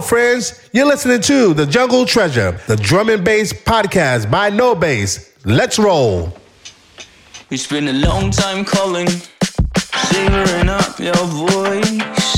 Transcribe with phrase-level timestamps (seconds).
[0.00, 0.68] Friends.
[0.72, 5.32] You're listening to The Jungle Treasure, the drum and bass podcast by No Bass.
[5.44, 6.36] Let's roll.
[7.50, 9.08] It's been a long time calling,
[10.68, 12.36] up your voice.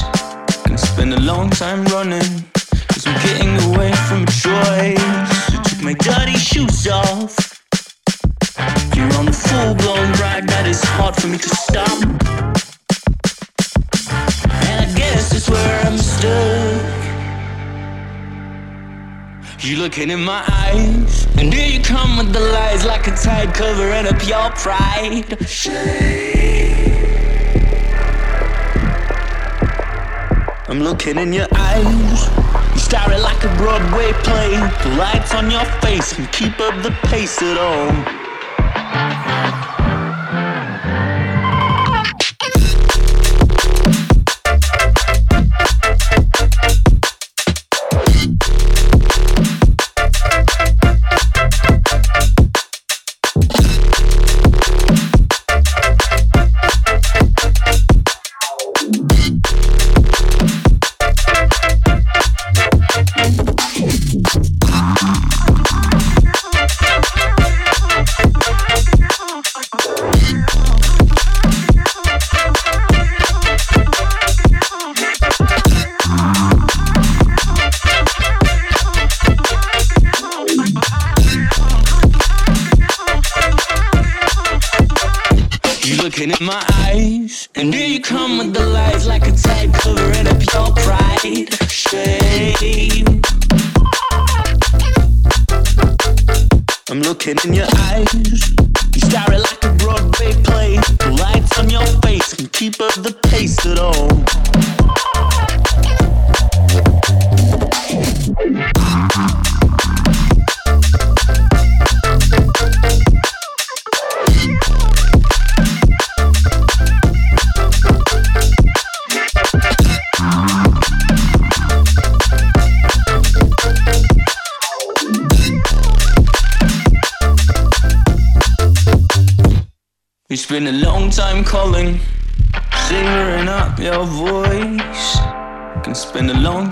[0.66, 2.44] It's been a long time running,
[2.88, 5.68] cause I'm getting away from choice.
[5.68, 7.62] Took my dirty shoes off.
[8.94, 12.02] You're on full blown ride that is hard for me to stop.
[14.68, 17.01] And I guess that's where I'm stuck.
[19.62, 23.54] You looking in my eyes, and here you come with the lies like a tide
[23.54, 25.38] covering up your pride.
[30.66, 32.28] I'm looking in your eyes.
[32.74, 34.50] You stare like a Broadway play.
[34.82, 39.51] The lights on your face can keep up the pace at all.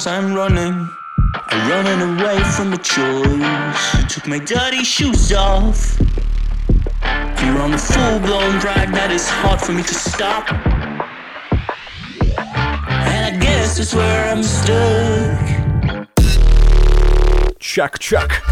[0.00, 0.88] Spend a long time running,
[1.69, 3.94] running away from a choice.
[3.94, 5.99] You took my dirty shoes off.
[7.43, 10.50] You're on a full blown ride that is hard for me to stop.
[13.12, 15.49] And I guess that's where I'm stuck.
[17.59, 18.43] Чак-чак.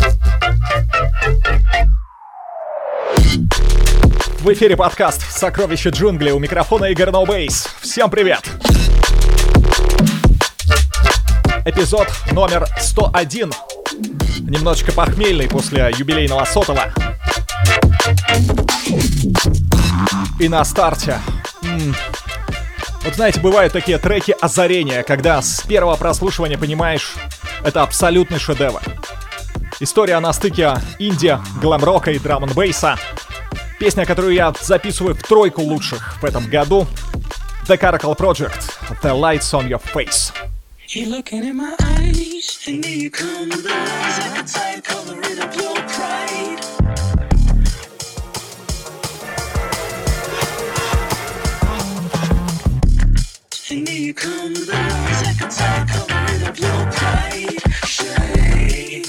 [4.38, 7.68] В эфире подкаст «Сокровища джунглей» у микрофона Игорь Bass.
[7.80, 8.44] Всем привет!
[11.68, 13.52] Эпизод номер 101.
[14.40, 16.90] Немножечко похмельный после юбилейного сотого.
[20.40, 21.18] И на старте.
[23.04, 27.16] Вот знаете, бывают такие треки озарения, когда с первого прослушивания понимаешь,
[27.62, 28.80] это абсолютный шедевр.
[29.78, 32.96] История на стыке инди, глэм-рока и драм бейса
[33.78, 36.86] Песня, которую я записываю в тройку лучших в этом году.
[37.66, 40.32] The Caracal Project, The Lights on Your Face.
[40.89, 44.83] You're looking in my eyes, and here you come with the lies like a tide
[44.83, 46.59] covering up your pride.
[53.71, 57.61] And here you come with the lies like a tide covering up your pride.
[57.87, 59.03] Shame.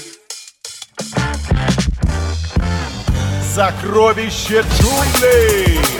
[3.53, 5.98] Сокровище джунглей!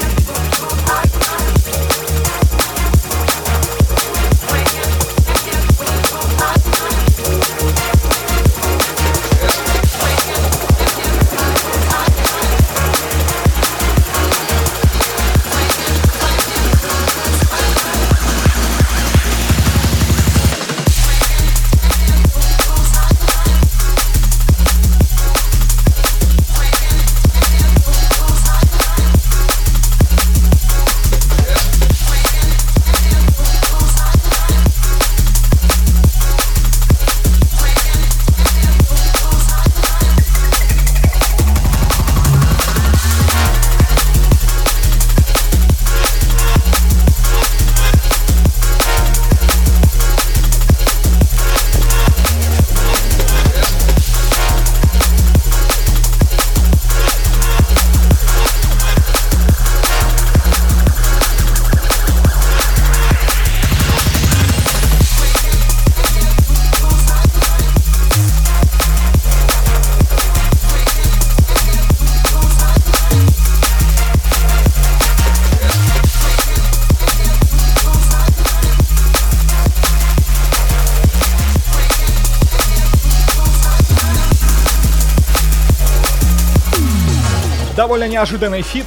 [87.91, 88.87] Довольно неожиданный фит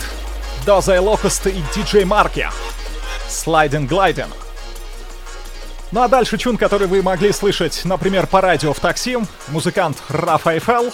[0.66, 2.50] Доза и и Диджей Марки.
[3.28, 4.30] Sliding Gliding.
[5.92, 9.18] Ну а дальше чун, который вы могли слышать, например, по радио в такси.
[9.50, 10.94] Музыкант Раф Айфел.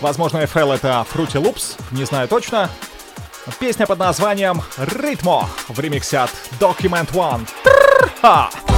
[0.00, 2.70] Возможно, Айфел это Fruity Loops, не знаю точно.
[3.58, 7.46] Песня под названием «Ритмо» в ремиксе от Document One.
[7.62, 8.73] Трррха!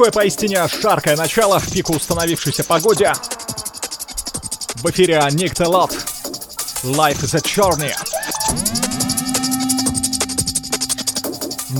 [0.00, 3.12] Такое поистине шаркое начало в пику установившейся погоде.
[4.76, 5.90] В эфире Ник Телот.
[6.82, 7.92] Life is a journey.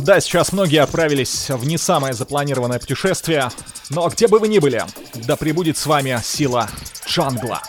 [0.03, 3.51] Да, сейчас многие отправились в не самое запланированное путешествие,
[3.89, 4.85] но где бы вы ни были,
[5.15, 6.69] да пребудет с вами сила
[7.07, 7.63] джангла.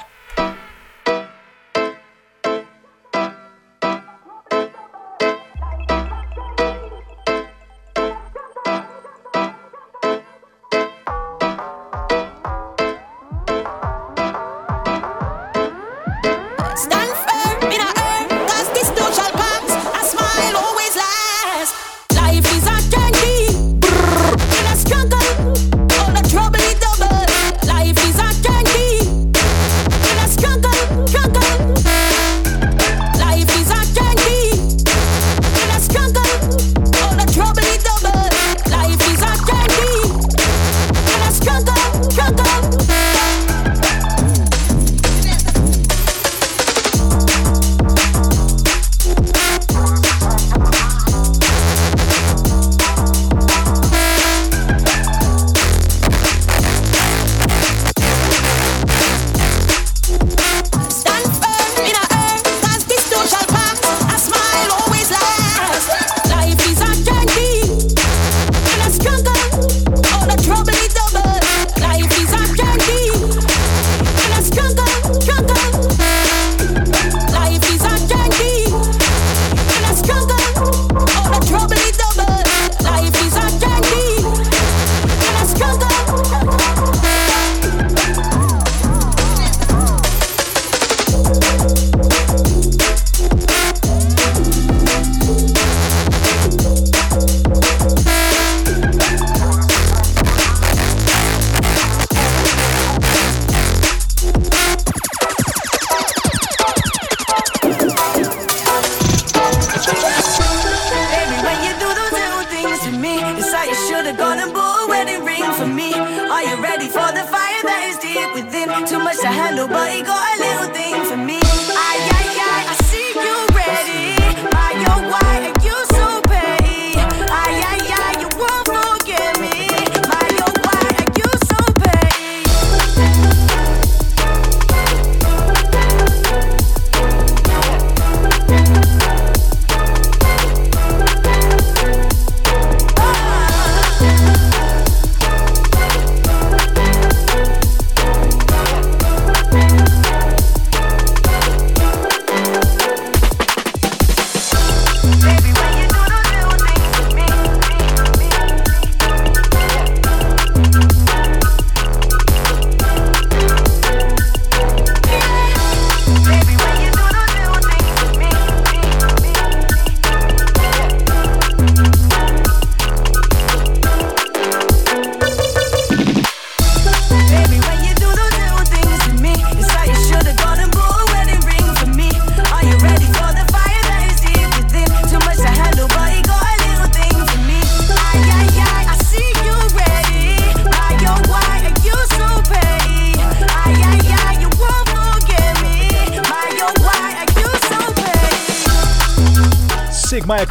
[115.62, 115.94] for me.
[115.94, 118.68] Are you ready for the fire that is deep within?
[118.88, 120.81] Too much to handle, but he got a little thing.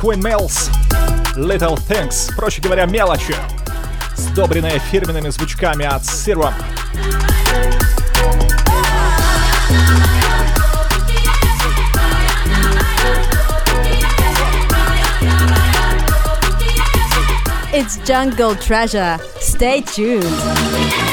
[0.00, 0.70] Queen Mills.
[1.36, 3.36] Little Things, проще говоря, мелочи,
[4.16, 6.54] сдобренные фирменными звучками от Serum.
[17.74, 19.20] It's Jungle Treasure.
[19.38, 21.09] Stay tuned.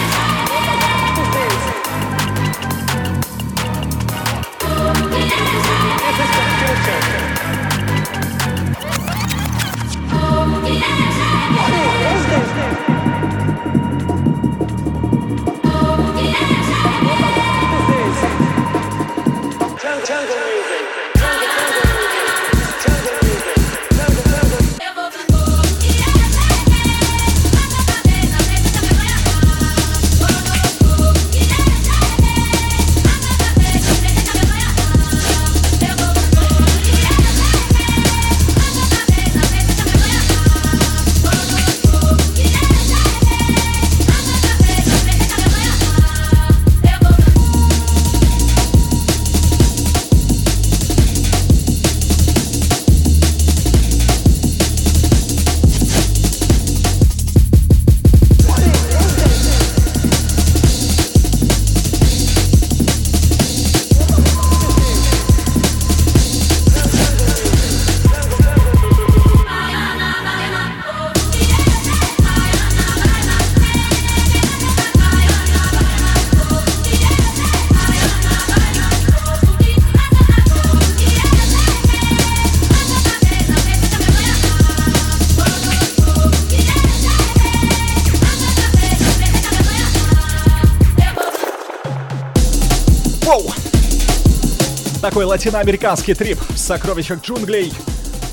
[95.18, 97.74] Такой латиноамериканский трип в сокровищах джунглей.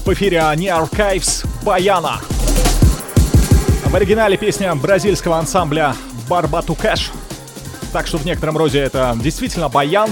[0.04, 2.20] В эфире не Archives Баяна.
[3.86, 5.96] В оригинале песня бразильского ансамбля
[6.28, 7.10] Барбату Кэш.
[7.90, 10.10] Так что в некотором роде это действительно баян,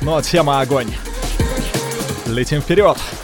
[0.00, 0.88] но тема огонь.
[2.24, 2.96] Летим вперед.
[2.96, 3.15] Just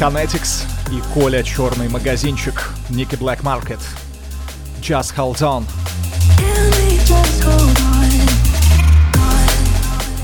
[0.00, 2.70] Kinetics и Коля Черный магазинчик.
[2.88, 3.80] Nicky Blackmarket.
[4.80, 5.66] Just hold on.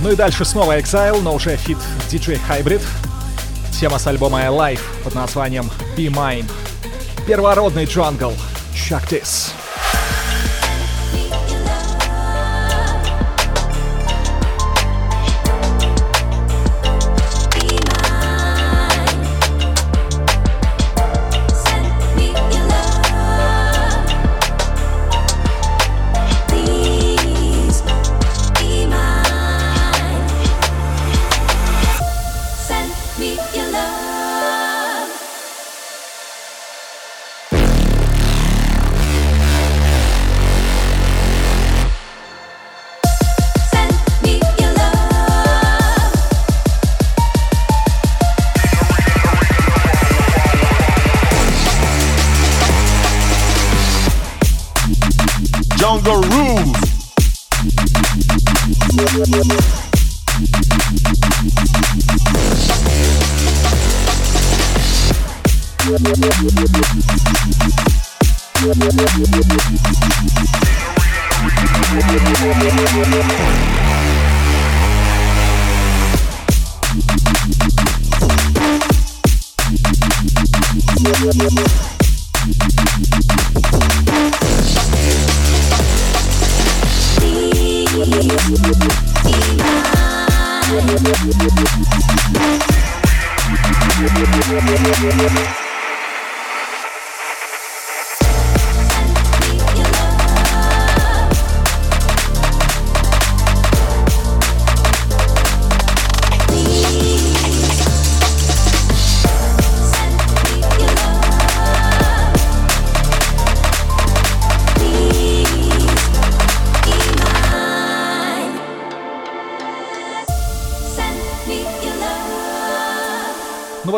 [0.01, 1.77] Ну и дальше снова Exile, но уже feat
[2.11, 2.83] DJ Hybrid.
[3.79, 6.51] Тема с альбома Alive под названием Be Mine.
[7.27, 8.33] Первородный jungle.
[8.73, 9.56] Check this.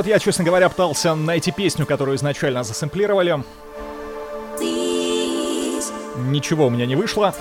[0.09, 3.45] Я, честно говоря, пытался найти песню, которую изначально засэмплировали.
[6.17, 7.35] Ничего у меня не вышло,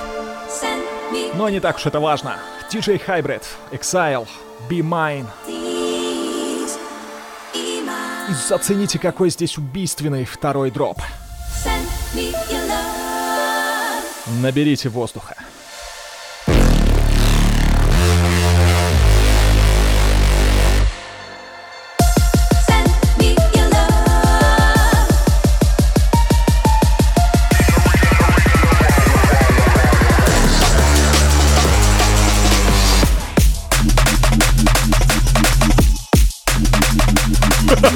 [1.36, 2.38] но не так уж это важно.
[2.71, 4.27] DJ Hybrid, Exile,
[4.69, 5.27] Be Mine.
[8.30, 11.01] И зацените, какой здесь убийственный второй дроп.
[14.41, 15.36] Наберите воздуха.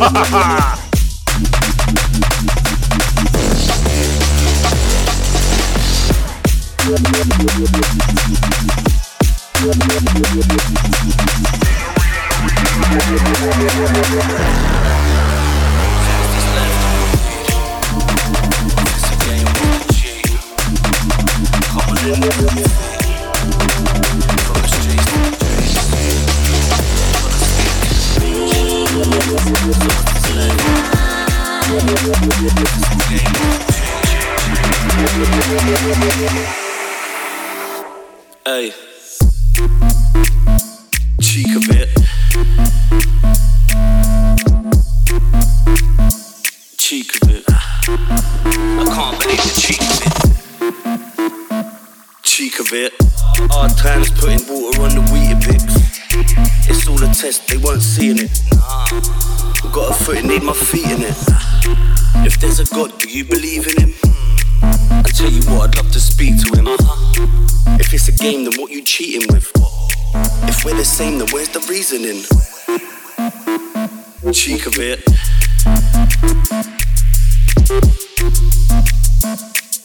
[0.01, 0.81] Ha ha ha ha!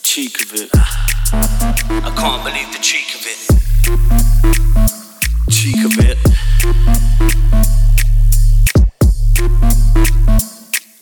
[0.03, 0.71] Cheek of it.
[0.73, 3.39] I can't believe the cheek of it.
[5.51, 6.19] Cheek of it.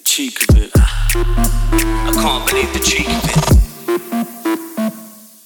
[0.04, 0.70] Cheek of it.
[0.74, 3.44] I can't believe the cheek of it.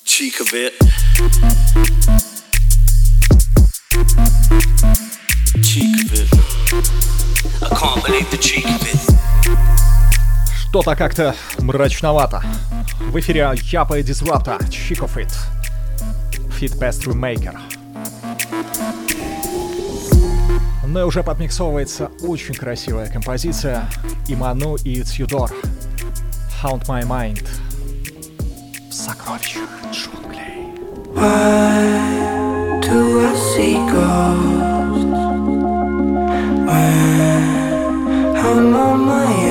[0.05, 1.58] Cheek of it.
[10.69, 12.43] Что-то как-то мрачновато.
[13.01, 15.33] В эфире Япа и Дизрапта, Chick of It.
[16.61, 17.59] Fit Pastry Maker.
[20.87, 23.89] Ну и уже подмиксовывается очень красивая композиция
[24.27, 25.51] Иману и Тьюдор.
[26.63, 27.49] Haunt My Mind.
[28.91, 30.75] В сокровищах джунглей.
[31.15, 35.05] Why do I see ghosts
[36.67, 37.07] when
[38.37, 39.48] I'm on my own?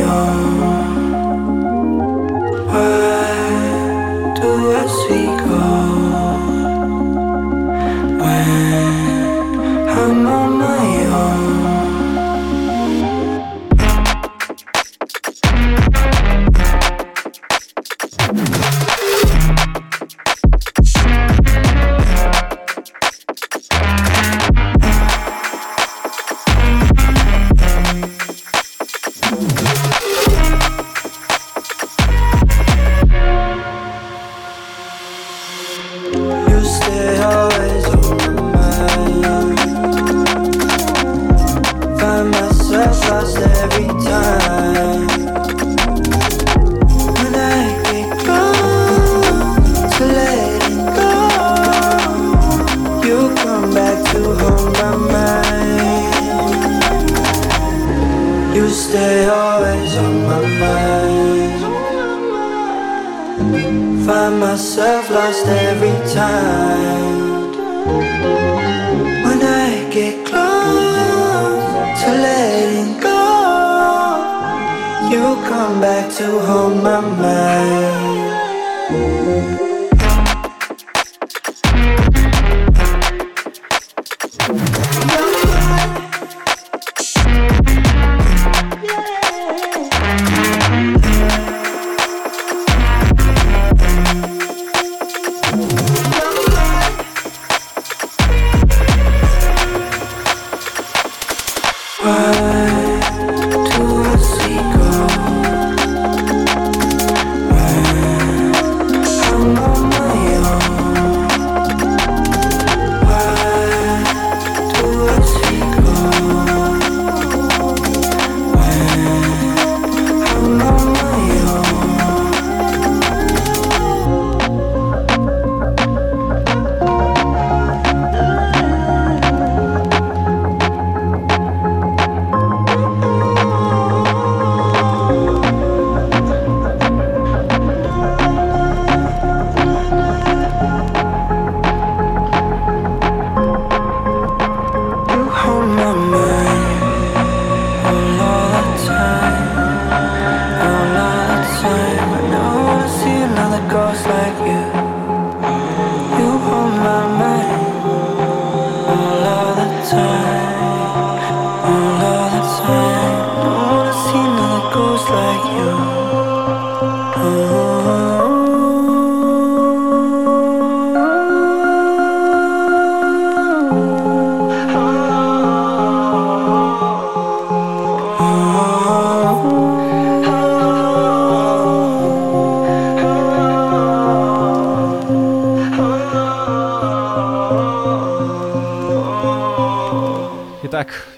[75.88, 78.07] Back to hold my mind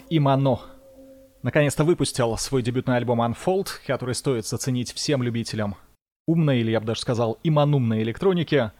[0.10, 0.60] Имано
[1.43, 5.76] наконец-то выпустил свой дебютный альбом Unfold, который стоит заценить всем любителям
[6.26, 8.72] умной, или я бы даже сказал, иманумной электроники.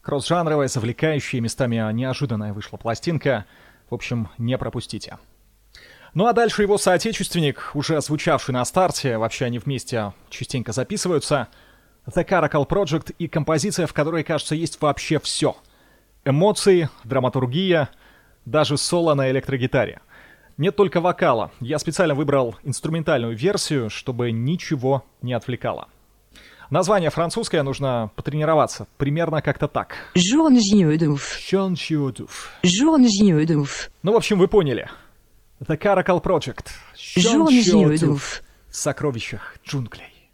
[0.00, 3.46] Кросс-жанровая, завлекающая, местами неожиданная вышла пластинка.
[3.88, 5.18] В общем, не пропустите.
[6.14, 11.48] Ну а дальше его соотечественник, уже звучавший на старте, вообще они вместе частенько записываются,
[12.06, 15.56] The Caracal Project и композиция, в которой, кажется, есть вообще все.
[16.24, 17.88] Эмоции, драматургия,
[18.44, 20.00] даже соло на электрогитаре.
[20.56, 21.50] Нет только вокала.
[21.60, 25.88] Я специально выбрал инструментальную версию, чтобы ничего не отвлекало.
[26.70, 28.86] Название французское, нужно потренироваться.
[28.96, 29.96] Примерно как-то так.
[30.14, 30.58] Journée.
[34.02, 34.88] Ну, в общем, вы поняли.
[35.60, 36.66] The Caracal Project.
[37.16, 38.16] Journée.
[38.16, 40.30] В сокровищах джунглей.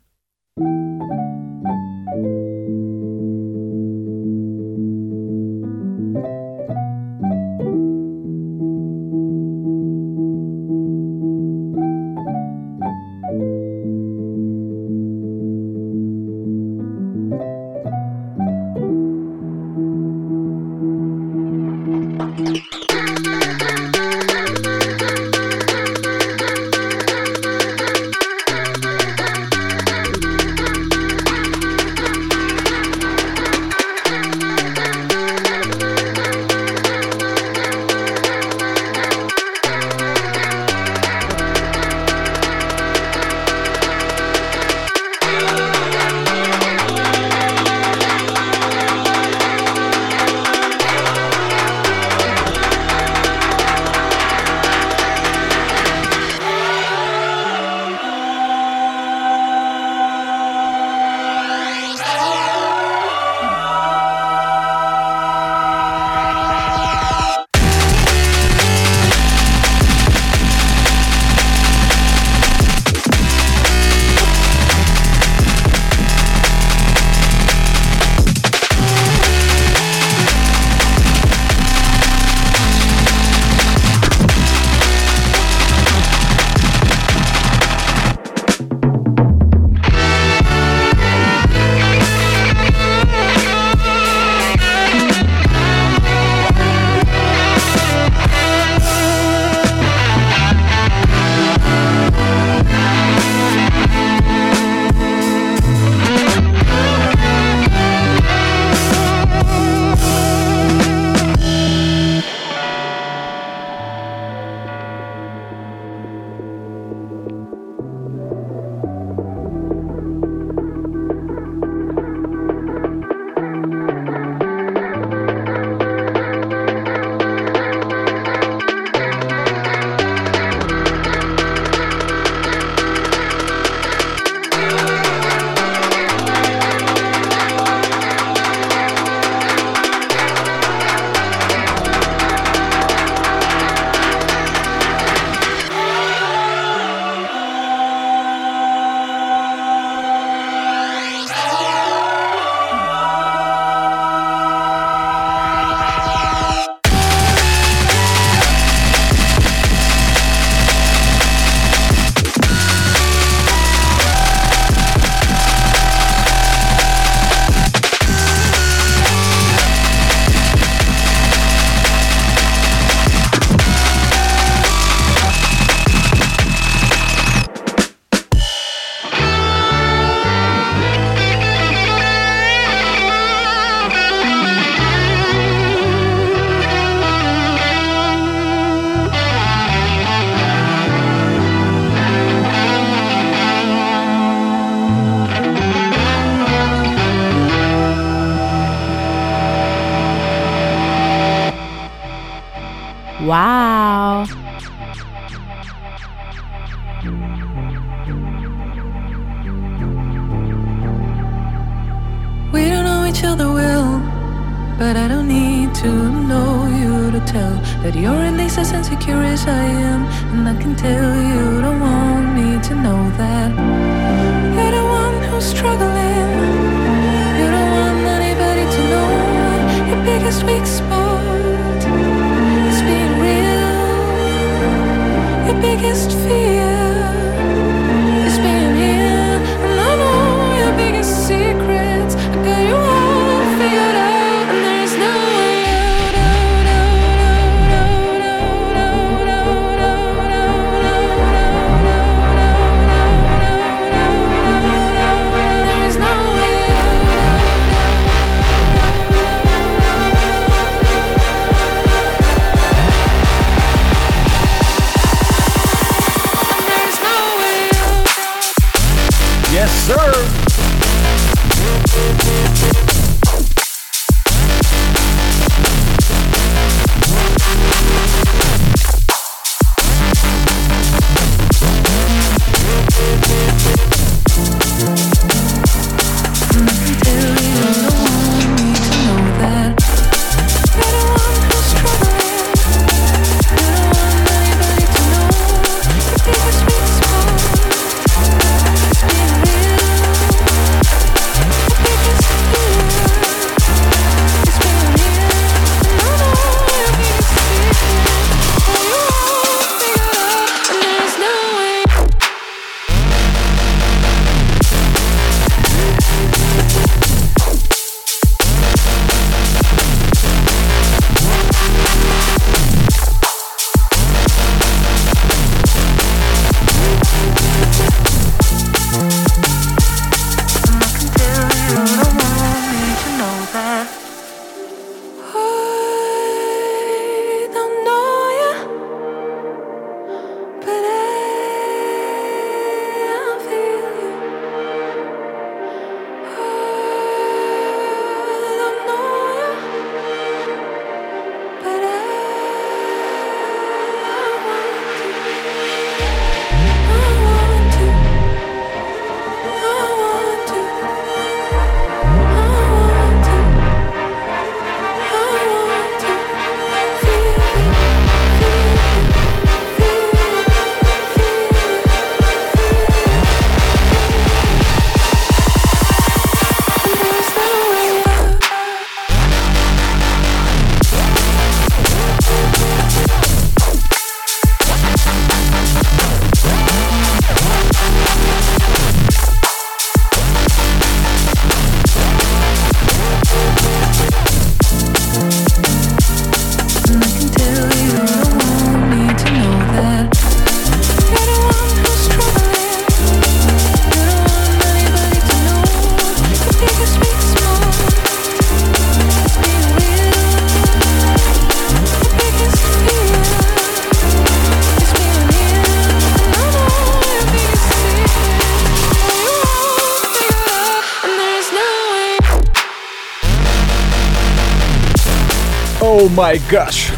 [426.16, 426.90] My Gosh.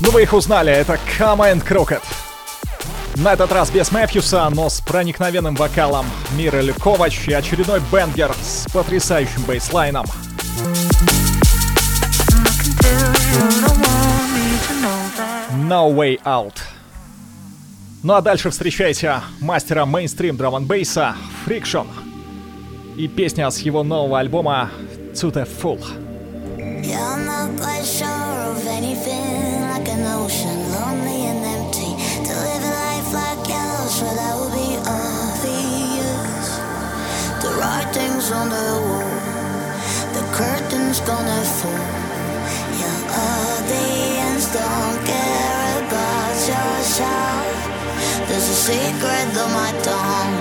[0.00, 2.02] Ну вы их узнали, это Kama and Crooked.
[3.16, 6.04] На этот раз без Мэфьюса, но с проникновенным вокалом
[6.36, 10.04] Мира Люковач и очередной бенгер с потрясающим бейслайном.
[15.66, 16.56] No Way Out.
[18.02, 21.86] Ну а дальше встречайте мастера мейнстрим драм н бейса Friction
[22.98, 24.70] и песня с его нового альбома
[25.14, 26.09] To The Full.
[38.00, 39.10] things on the wall.
[40.16, 41.88] The curtain's gonna fall.
[42.82, 47.56] Your audience don't care about yourself.
[48.26, 50.36] There's a secret on my tongue.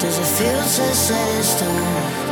[0.00, 2.27] There's a future set in stone.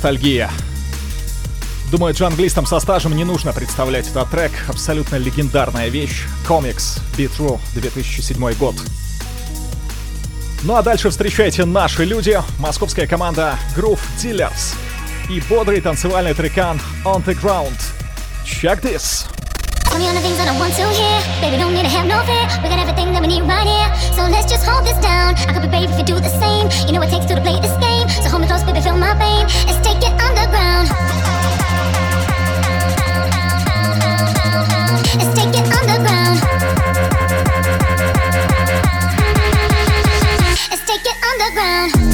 [0.00, 0.50] Ностальгия.
[1.90, 4.50] Думаю, джанглистам со стажем не нужно представлять этот трек.
[4.66, 6.22] Абсолютно легендарная вещь.
[6.48, 8.76] Комикс Be True 2007 год.
[10.62, 14.74] Ну а дальше встречайте наши люди, московская команда Groove Dealers
[15.28, 17.78] и бодрый танцевальный трекан On The Ground.
[18.46, 19.39] Check this!
[20.00, 21.20] Me all the things I want to hear.
[21.42, 22.40] Baby, don't need to have no fear.
[22.62, 23.88] We got everything that we need right here.
[24.16, 25.36] So let's just hold this down.
[25.44, 26.72] I could be brave if you do the same.
[26.88, 28.08] You know what it takes to play this game.
[28.24, 29.44] So hold me close, baby, feel my pain.
[29.68, 30.88] Let's take it underground.
[35.20, 36.40] Let's take it underground.
[40.72, 42.09] Let's take it underground.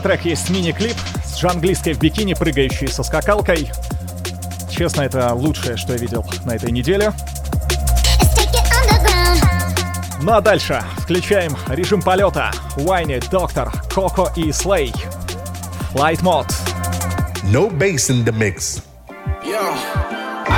[0.00, 3.70] Трек есть мини-клип с джанглисткой в бикини, прыгающей со скакалкой.
[4.70, 7.12] Честно, это лучшее, что я видел на этой неделе.
[10.22, 12.50] Ну а дальше включаем режим полета.
[12.76, 14.92] Уайни, Доктор, Коко и Слей.
[15.92, 16.52] Flight Mode.
[17.52, 18.82] No bass in the mix.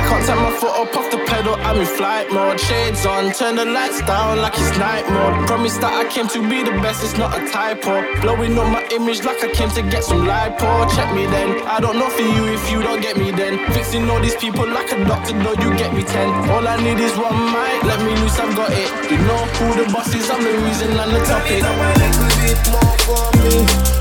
[0.07, 2.59] Can't take my foot up off the pedal, I'm in flight mode.
[2.59, 5.47] Shades on, turn the lights down like it's night mode.
[5.47, 8.07] Promise that I came to be the best, it's not a typo.
[8.21, 10.87] Blowing up my image like I came to get some lipo.
[10.95, 13.59] Check me then, I don't know for you if you don't get me then.
[13.73, 16.29] Fixing all these people like a doctor, though you get me ten.
[16.51, 18.89] All I need is one mic, let me loose, I've got it.
[19.11, 21.59] You know who the boss is, I'm the reason and the topic.
[21.59, 23.51] Turn it up a little bit more for me.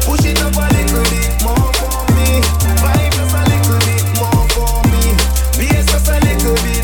[0.07, 1.86] Push it up a little bit more
[6.47, 6.76] to be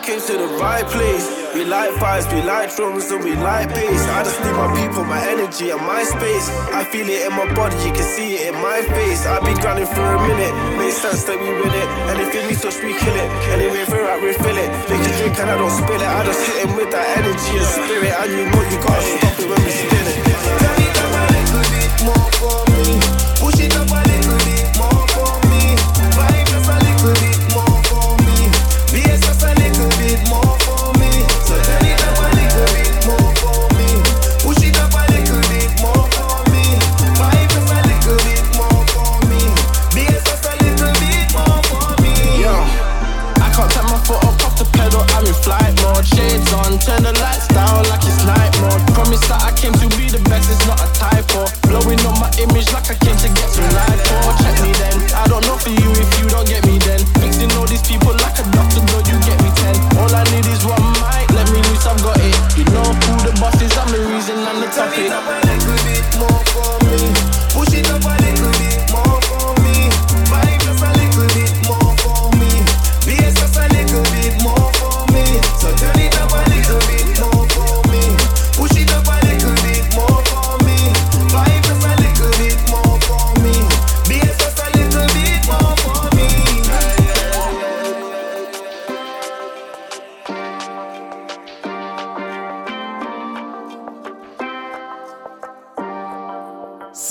[0.00, 1.28] came to the right place.
[1.54, 4.02] We like vibes, we like drums, and we like bass.
[4.08, 6.48] I just need my people, my energy, and my space.
[6.72, 9.26] I feel it in my body, you can see it in my face.
[9.26, 11.88] I've been grinding for a minute, makes sense that we win it.
[12.16, 13.28] Anything we touch, we kill it.
[13.52, 14.70] Anyway, we're out, refill it.
[14.88, 16.08] Make a drink and I don't spill it.
[16.08, 19.36] I just hit him with that energy and spirit, and you know you gotta stop
[19.36, 20.16] it when we spin it.
[20.60, 22.98] Turn it up a little bit more for me.
[23.42, 24.09] Push it up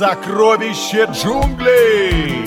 [0.09, 2.43] сокровище джунглей.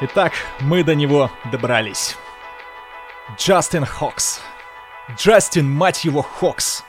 [0.00, 2.16] Итак, мы до него добрались.
[3.36, 4.40] Джастин Хокс.
[5.16, 6.82] Джастин, мать его, Хокс.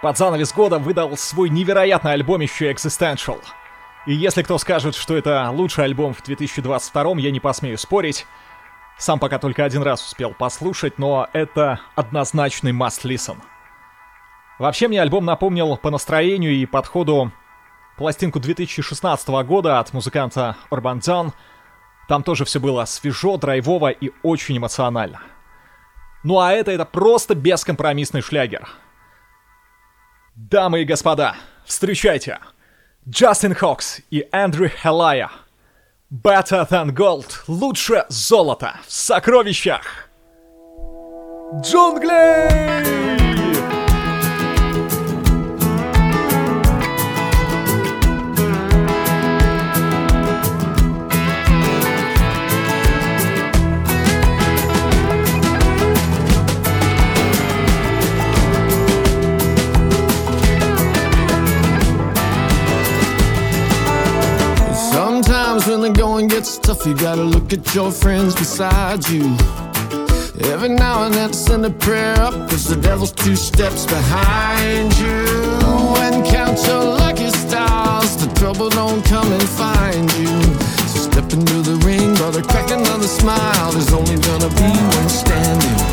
[0.00, 3.42] Под занавес года выдал свой невероятный альбом еще Existential.
[4.06, 8.26] И если кто скажет, что это лучший альбом в 2022, я не посмею спорить.
[8.96, 13.36] Сам пока только один раз успел послушать, но это однозначный must listen.
[14.60, 17.32] Вообще мне альбом напомнил по настроению и подходу
[17.96, 21.32] пластинку 2016 года от музыканта Urban John.
[22.08, 25.22] Там тоже все было свежо, драйвово и очень эмоционально.
[26.24, 28.68] Ну а это, это просто бескомпромиссный шлягер.
[30.34, 32.38] Дамы и господа, встречайте!
[33.08, 35.30] Джастин Хокс и Эндрю Хелая.
[36.12, 37.44] Better than gold.
[37.48, 40.10] Лучше золота в сокровищах.
[41.62, 43.39] Джунгли!
[66.40, 69.24] Gets tough, you gotta look at your friends beside you.
[70.50, 75.20] Every now and then send a prayer up, cause the devil's two steps behind you.
[76.00, 80.32] And count your lucky stars, the trouble don't come and find you.
[80.88, 83.72] So step into the ring, brother, crack another smile.
[83.72, 85.89] There's only gonna be one standing.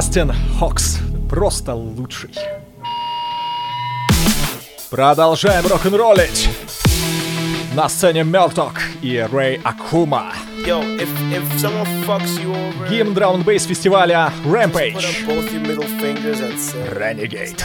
[0.00, 0.98] Джастин Хокс.
[1.28, 2.30] Просто лучший.
[4.88, 6.48] Продолжаем рок-н-роллить.
[7.74, 10.32] На сцене Мелток и Рэй Акума.
[10.66, 15.26] Yo, if if someone fucks you over, Гимн драм бейс фестиваля Rampage.
[16.94, 17.62] Renegade.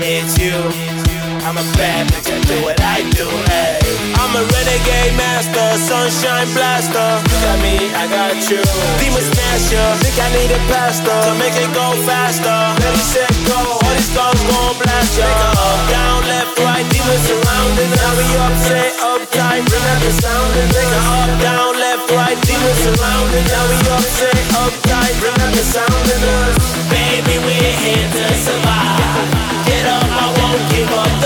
[0.00, 0.97] It's you.
[1.46, 2.30] I'm a bad bitch.
[2.30, 3.26] I do what I do.
[3.50, 4.14] Hey, me.
[4.18, 7.08] I'm a renegade master, sunshine blaster.
[7.22, 8.62] You got me, I got you.
[8.98, 9.86] Demon smasher.
[10.02, 12.58] Think I need a pastor to make it go faster.
[12.82, 13.58] Ready, set, go.
[13.58, 15.28] All these guns gon' blast ya.
[15.28, 16.86] Up, down, left, right.
[16.90, 17.90] Demons surrounding.
[17.94, 19.62] Now we up, say uptight.
[19.68, 22.38] Bring out the sound and make up, down, left, right.
[22.44, 23.46] Demons surrounding.
[23.46, 25.14] Now we up, say uptight.
[25.22, 26.56] Bring out the sound and us.
[26.90, 29.07] Baby, we're here to survive.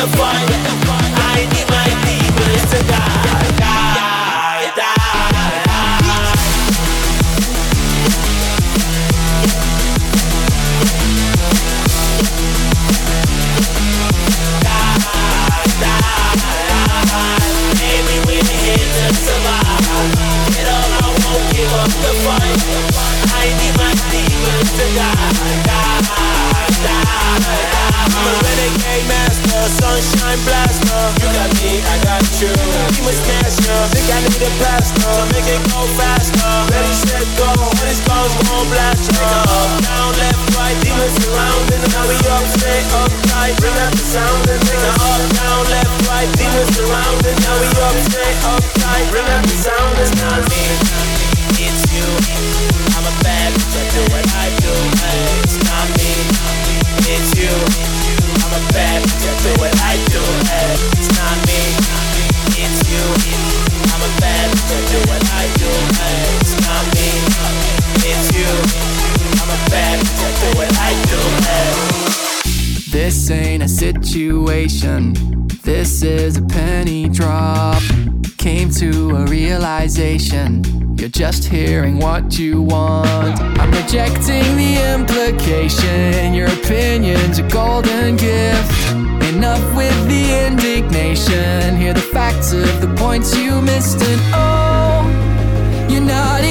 [0.09, 0.51] Fight.
[1.15, 1.87] I need my
[2.71, 5.03] to die, die, die.
[17.79, 19.87] Baby, we're here to survive.
[20.67, 22.61] I won't give up the fight.
[23.33, 23.93] I need my
[24.77, 25.33] to die,
[25.69, 26.01] die,
[26.83, 27.13] die.
[28.43, 29.32] Renegade master,
[29.69, 31.03] sunshine blaster.
[31.23, 32.51] You got me, I got you.
[32.97, 36.53] Demon smasher, think I need a pastor to make it go faster.
[36.73, 37.47] Ready, set, go.
[37.47, 39.23] All these guns gon' blast you.
[39.23, 41.83] Up, down, left, right, demons surrounding.
[41.93, 43.55] Now we up, stay uptight.
[43.61, 47.37] Bring out the sound and make it up, down, left, right, demons surrounding.
[47.43, 49.05] Now we up, stay uptight.
[49.11, 51.02] Bring out the sound and not me.
[73.83, 75.13] Situation,
[75.65, 77.83] this is a penny drop.
[78.39, 80.63] Came to a realization,
[80.97, 83.41] you're just hearing what you want.
[83.41, 88.73] I'm rejecting the implication, your opinion's a golden gift.
[89.35, 96.09] Enough with the indignation, hear the facts of the points you missed, and oh, you're
[96.17, 96.45] not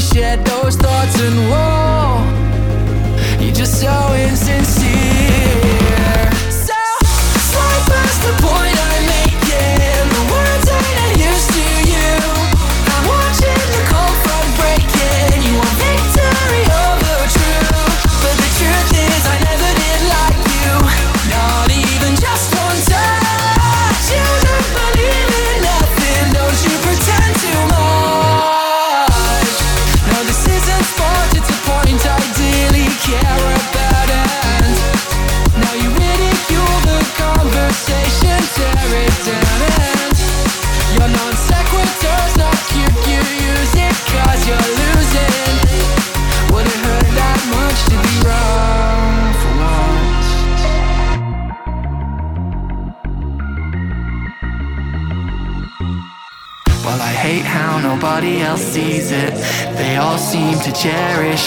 [0.00, 2.24] shared those thoughts, and whoa,
[3.44, 5.09] you're just so insincere.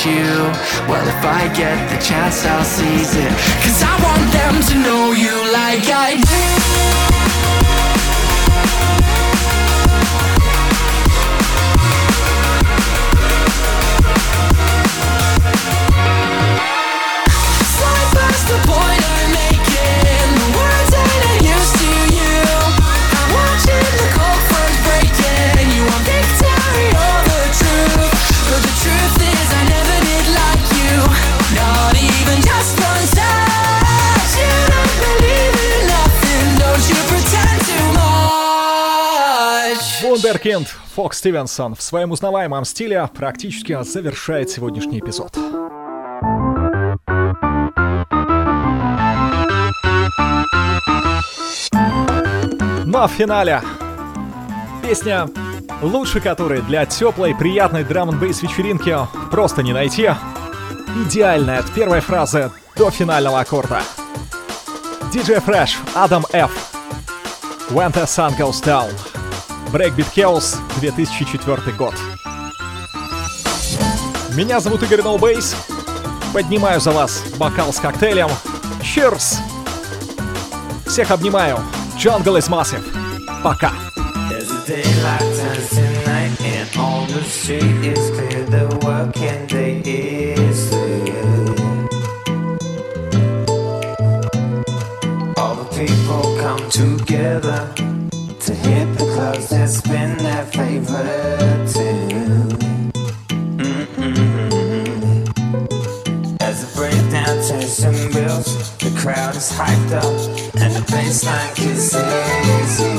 [0.06, 0.52] You.
[0.90, 3.32] Well, if I get the chance, I'll seize it.
[3.64, 3.93] Cause I
[40.44, 45.38] Вундеркинд Фокс Стивенсон в своем узнаваемом стиле практически завершает сегодняшний эпизод.
[52.86, 53.62] Ну а в финале
[54.86, 55.30] песня,
[55.82, 58.98] лучше которой для теплой, приятной драм н вечеринки
[59.32, 60.10] просто не найти.
[61.06, 63.82] Идеальная от первой фразы до финального аккорда.
[65.14, 66.52] DJ Fresh, Адам F.
[67.70, 69.13] When the Sun Goes Down.
[69.74, 71.96] Breakbeat Chaos, 2004 год.
[74.36, 75.56] Меня зовут Игорь Bass.
[76.32, 78.30] Поднимаю за вас бокал с коктейлем.
[78.82, 79.40] Cheers!
[80.86, 81.58] Всех обнимаю.
[81.98, 82.84] Jungle is massive.
[83.42, 83.72] Пока.
[96.70, 97.93] Together to
[98.64, 102.92] Hit the clothes and spin that favorite tune.
[106.40, 108.48] As the breakdown turns to bills,
[108.78, 110.14] the crowd is hyped up,
[110.62, 111.94] and the bassline kisses
[112.80, 112.90] you.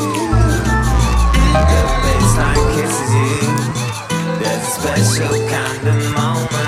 [1.52, 3.54] The bassline kisses you.
[4.40, 6.63] There's a special kind of moment.